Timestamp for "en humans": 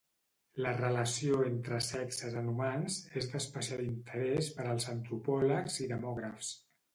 2.41-2.97